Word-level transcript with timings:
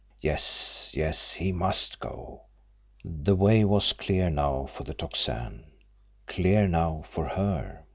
Yes, 0.19 0.89
yes, 0.95 1.33
he 1.33 1.51
must 1.51 1.99
go! 1.99 2.45
The 3.05 3.35
way 3.35 3.63
was 3.63 3.93
clear 3.93 4.31
now 4.31 4.65
for 4.75 4.83
the 4.83 4.95
Tocsin 4.95 5.65
clear 6.27 6.67
now 6.67 7.03
for 7.05 7.25
her! 7.27 7.83